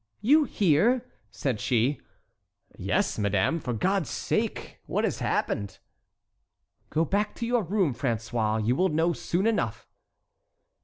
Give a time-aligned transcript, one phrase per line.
[0.19, 2.01] "You here?" said she.
[2.75, 3.59] "Yes, madame.
[3.59, 5.77] For God's sake what has happened?"
[6.89, 9.87] "Go back to your room, François; you will know soon enough."